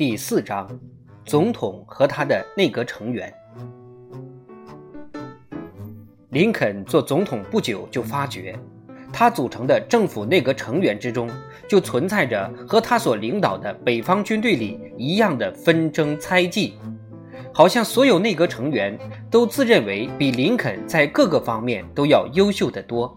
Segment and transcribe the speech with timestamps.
[0.00, 0.66] 第四章：
[1.26, 3.30] 总统和他的内阁成员。
[6.30, 8.58] 林肯做总统不久，就发觉
[9.12, 11.28] 他组成的政府内阁成员之中，
[11.68, 16.78] 就存在着和他所领导的北方军队里一样的纷争猜忌，
[17.52, 18.98] 好像所有内阁成员
[19.30, 23.14] 都自认为比林肯在各个方面都要优秀得多。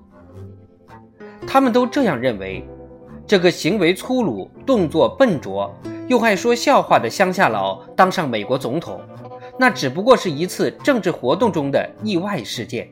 [1.48, 2.62] 他们都这样认为。
[3.26, 5.74] 这个行为粗鲁、动作笨拙
[6.08, 9.00] 又爱说笑话的乡下佬当上美国总统，
[9.58, 12.88] 那只不过是一次政治活动中的意外事件。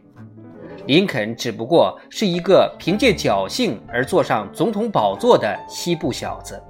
[0.87, 6.61] 林肯只不过是一个凭借侥幸而坐上总统宝座的西部小子。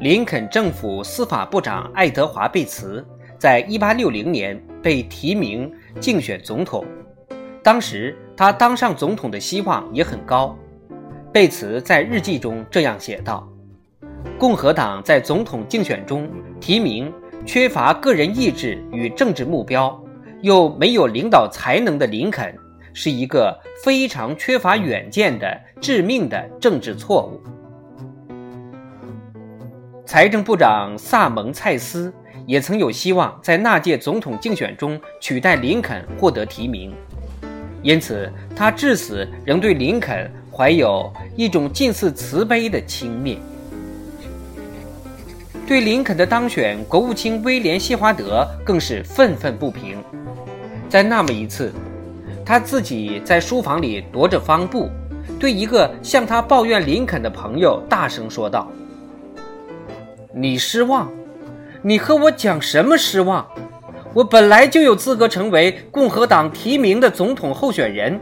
[0.00, 3.04] 林肯政府司法部长爱德华·贝茨
[3.38, 6.84] 在1860年被提名竞选总统。
[7.62, 10.54] 当时他当上总统的希望也很高。
[11.34, 13.44] 贝茨在日记中这样写道
[14.38, 17.12] ：“共和党在总统竞选中提名
[17.44, 20.00] 缺乏个人意志与政治目标，
[20.42, 22.54] 又没有领导才能的林肯，
[22.92, 27.40] 是一个非常缺乏远见的致命的政治错误。”
[30.06, 32.14] 财政部长萨蒙·蔡斯
[32.46, 36.94] 也曾有希望在那届总统竞选中取代林肯获得提名。
[37.82, 43.38] 因此，他至死仍对林肯怀有一种近似慈悲的轻蔑。
[45.66, 50.00] 对林肯的当选，国务卿威廉·谢华德更是愤愤不平。
[50.88, 51.72] 在那么一次，
[52.46, 54.88] 他自己在书房里踱着方步，
[55.40, 58.70] 对一个向他抱怨林肯的朋友大声说道
[60.32, 61.10] ：“你失望？
[61.82, 63.44] 你和我讲什么失望？”
[64.14, 68.20] 我本来就有资格成为共和党提名的总统候选人，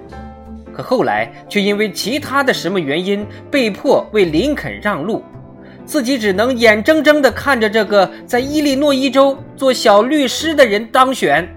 [0.72, 5.22] 可后来却因为其他的什么原因被迫为林肯让路，
[5.84, 11.48] 自己只能眼睁睁地看着这个在伊利诺伊州做小律师的人当选。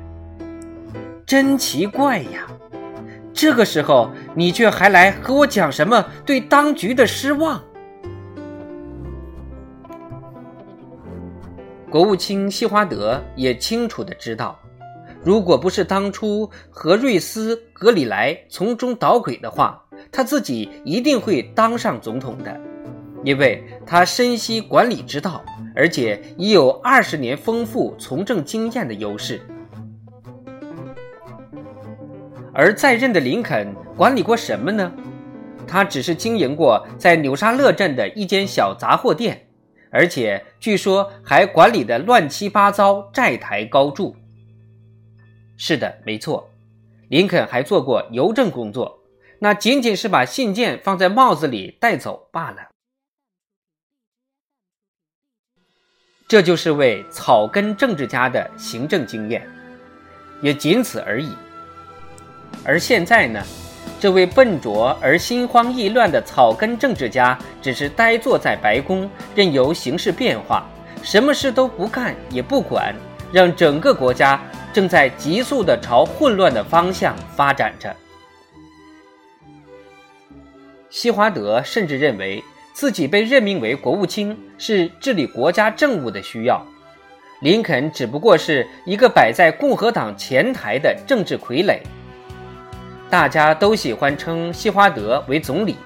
[1.25, 2.45] 真奇怪呀！
[3.33, 7.61] 这个时候你却还来和我讲什么对当局的失望？
[11.89, 14.59] 国务卿希华德也清楚地知道，
[15.25, 22.55] 如果不是当初和瑞斯·格里莱从中捣鬼的话，他自己一定会当上总统的，
[23.23, 25.43] 因为他深悉管理之道，
[25.75, 29.41] 而且已有二十年丰富从政经验的优势。
[32.53, 34.91] 而在任的林肯管理过什么呢？
[35.65, 39.47] 他只是经营过在纽沙勒镇的一间小杂货店。
[39.89, 44.15] 而且据说还管理的乱七八糟，债台高筑。
[45.57, 46.49] 是的，没错，
[47.09, 48.99] 林肯还做过邮政工作，
[49.39, 52.69] 那仅仅是把信件放在帽子里带走罢了。
[56.27, 59.47] 这就是位草根政治家的行政经验，
[60.41, 61.31] 也仅此而已。
[62.63, 63.43] 而现在呢？
[63.97, 70.67] 这位笨拙而心慌意乱的草根政治家，只是呆坐在白宫，任由形势变化，
[71.01, 72.93] 什么事都不干也不管，
[73.31, 74.39] 让整个国家
[74.75, 77.95] 正在急速地朝混乱的方向发展着。
[80.89, 82.43] 西华德甚至认为
[82.73, 86.61] 自己被任命为国务卿是治理国家政务的需要，
[87.39, 91.79] 林肯只不过是一个摆在共和党前台的政治傀儡。
[93.09, 95.77] 大家都喜欢称西华德为总理，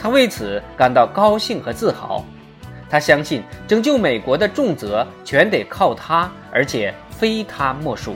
[0.00, 2.24] 他为此感到高兴和自豪。
[2.94, 8.14] 他相信拯救美国的重责全得靠他，而且非他莫属。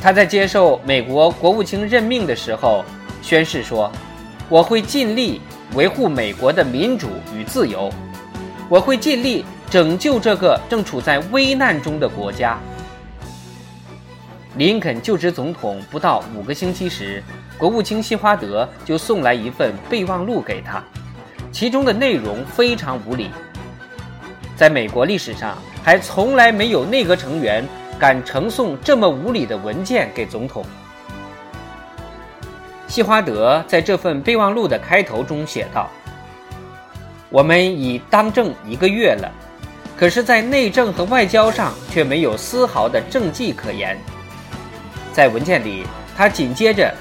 [0.00, 2.84] 他在接受美国国务卿任命的时候
[3.22, 3.90] 宣誓说
[4.48, 5.40] ：“我会尽力
[5.74, 7.92] 维护美国的民主与自由，
[8.68, 12.56] 我会尽力拯救这个正处在危难中的国家。”
[14.54, 17.20] 林肯就职总统不到五个星期时，
[17.58, 20.80] 国务卿西华德就送来一份备忘录给他，
[21.52, 23.30] 其中的内容非常无理。
[24.56, 27.64] 在美国历史上，还从来没有内阁成员
[27.98, 30.64] 敢呈送这么无理的文件给总统。
[32.88, 35.88] 希华德在这份备忘录的开头中写道
[37.30, 39.30] ：“我们已当政一个月了，
[39.96, 43.98] 可是，在内政和外交上却没有丝毫的政绩可言。”
[45.12, 45.84] 在文件里，
[46.16, 46.94] 他紧接着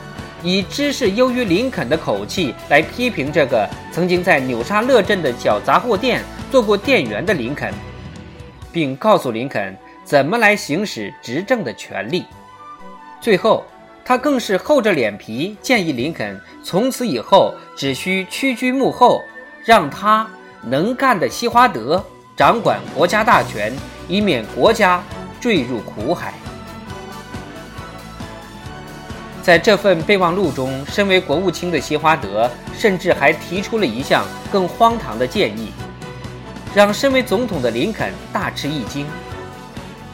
[0.44, 7.74] 以知识优于林肯的口气来批评这个曾经在纽沙勒镇的小杂货店做过店员的林肯，
[8.72, 12.26] 并告诉林肯怎么来行使执政的权利。
[13.22, 13.64] 最后，
[14.04, 19.22] 他更是厚着脸皮建议林肯从此以后只需屈居幕后，
[19.64, 20.28] 让他
[20.64, 22.04] 能干的西华德
[22.36, 23.72] 掌管国家大权，
[24.08, 25.04] 以免国家
[25.40, 26.34] 坠入苦海。
[29.42, 35.72] 在这份备忘录中，身为国务卿的西华德甚至还提出了一项更荒唐的建议，
[36.76, 39.08] 让身为总统的林肯大吃一惊。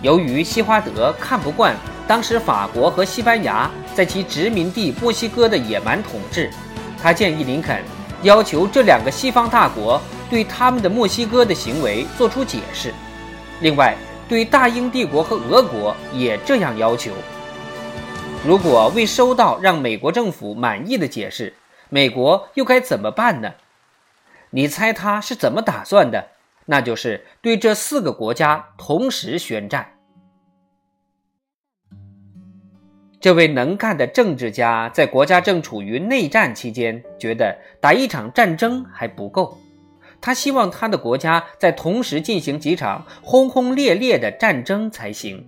[0.01, 1.75] 由于西华德看不惯
[2.07, 6.49] 当时法国和西班牙在其殖民地墨西哥的野蛮统治，
[7.01, 7.83] 他建议林肯
[8.21, 12.93] 要求这两个西方大国对他们的墨西哥的行为做出解释，
[13.59, 13.93] 另外
[14.29, 17.11] 对大英帝国和俄国也这样要求。
[18.47, 21.53] 如果未收到让美国政府满意的解释，
[21.89, 23.55] 美国又该怎么办呢？
[24.51, 26.29] 你猜他是怎么打算的？
[26.67, 29.95] 那就是对这四个国家同时宣战。
[33.19, 39.57] 这位能干的政治家在国家正处于内战期间，觉得打一场战争还不够，
[40.21, 45.45] 他希望他的国家在同时进行几场轰轰烈烈的战争才行。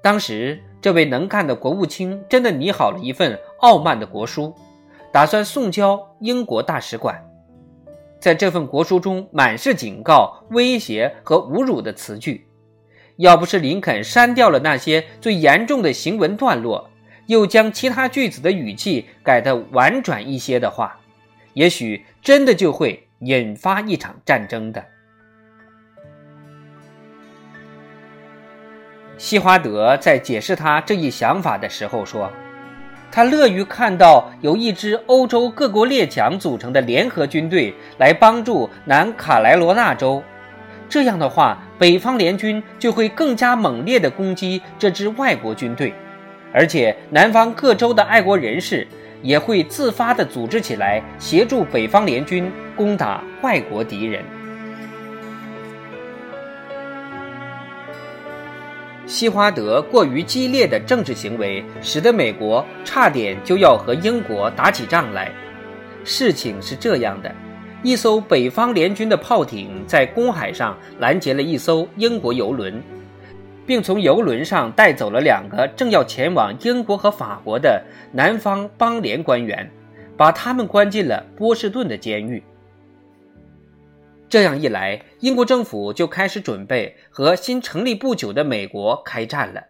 [0.00, 4.54] 当时，这位能干的国务卿真的拟好了一份傲慢的国书，
[5.12, 7.22] 打算送交英国大使馆。
[8.20, 12.46] 在这份国书中，满是警告、威胁和侮辱的词句。
[13.16, 16.88] 要不是林肯删掉了那些最严重的行文段落，
[17.26, 21.00] 又将其他句子的语气改得婉转一些的话，
[21.54, 24.84] 也许真的就会引发一场战争的。
[29.18, 32.30] 西华德在解释他这一想法的时候说
[33.10, 40.22] ：“他乐于看到由一支欧洲各国列强组成的联合军队来帮助南卡莱罗纳州。
[40.88, 45.92] 这样的话，北方联军就会更加猛烈地攻击这支外国军队，
[46.52, 48.86] 而且南方各州的爱国人士
[49.20, 54.24] 也会自发地组织起来，协助北方联军攻打外国敌人。”
[59.08, 65.32] 西华德过于激烈的政治行为，使得美国差点就要和英国打起仗来。
[66.04, 67.34] 事情是这样的：
[67.82, 72.82] 一艘北方联军的炮艇在公海上拦截了一艘英国游轮，
[73.64, 77.82] 并从游轮上带走了两个正要前往英国和法国的
[78.12, 79.70] 南方邦联官员，
[80.18, 82.42] 把他们关进了波士顿的监狱。
[84.30, 89.64] 这样一来，英国政府就开始准备和新成立不久的美国开战了。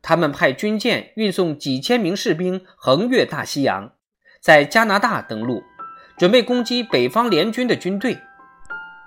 [0.00, 3.92] 他们派军舰运送几千名士兵横越大西洋，
[4.40, 5.64] 在加拿大登陆，
[6.16, 8.16] 准备攻击北方联军的军队。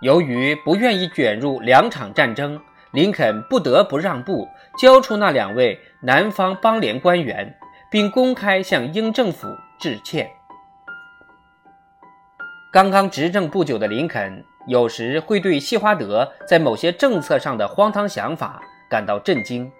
[0.01, 2.59] 由于不愿意卷入两场战争，
[2.91, 7.57] 林肯不得不让步，交出那两位南方邦联官员，
[7.89, 9.47] 并公开向英政府
[9.79, 10.29] 致歉。
[12.73, 14.43] 刚刚执政不久的林肯。
[14.67, 19.71] 有时会对西华德在某些政策上的荒唐想法感到震惊。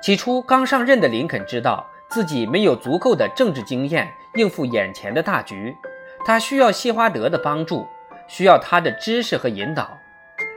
[0.00, 5.76] 起初刚上任的林肯知道自己没有足够的政治经验应付眼前的大局，
[6.24, 7.86] 他需要西华德的帮助，
[8.26, 9.90] 需要他的知识和引导，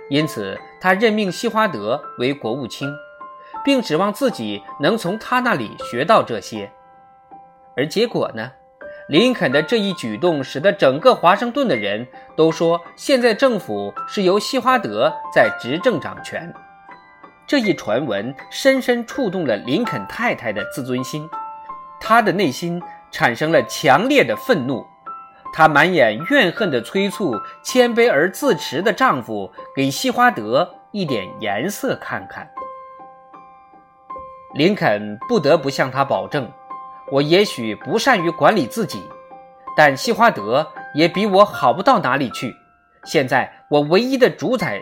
[0.09, 2.89] 因此他任命西华德为国务卿，
[3.65, 6.71] 并指望自己能从他那里学到这些。
[7.75, 8.51] 而结果呢？
[9.11, 16.53] 林肯的这一举动使得整个华盛顿的人都说，现在政府是由西华德在执政掌权。
[17.45, 21.29] 这一传闻深深触动了林肯太太的自尊心，
[21.99, 24.87] 她的内心产生了强烈的愤怒。
[25.51, 32.49] 她满眼怨恨地催促谦卑而自持的丈夫给西华德一点颜色看看。
[34.53, 36.49] 林肯不得不向他保证。
[37.11, 39.03] 我也许不善于管理自己，
[39.75, 40.65] 但西华德
[40.95, 42.55] 也比我好不到哪里去。
[43.03, 44.81] 现在我唯一的主宰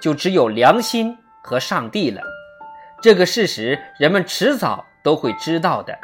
[0.00, 2.20] 就只有良心和上帝了。
[3.00, 5.96] 这个事实人们迟早都会知道的。